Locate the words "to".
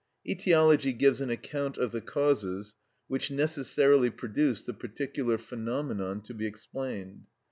6.21-6.33